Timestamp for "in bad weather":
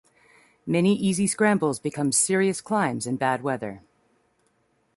3.05-3.83